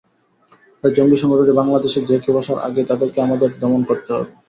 [0.79, 4.29] তাই জঙ্গি সংগঠনটি বাংলাদেশে জেঁকে বসার আগেই তাদেরকে আমাদের দমন করতে হবে।